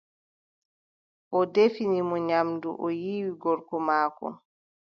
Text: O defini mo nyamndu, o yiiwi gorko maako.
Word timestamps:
O 1.37 1.39
defini 1.53 1.99
mo 2.09 2.17
nyamndu, 2.27 2.69
o 2.85 2.87
yiiwi 2.99 3.31
gorko 3.41 3.75
maako. 3.87 4.27